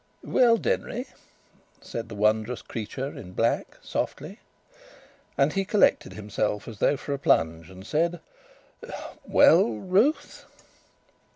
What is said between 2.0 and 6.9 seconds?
the wondrous creature in black, softly. And he collected himself as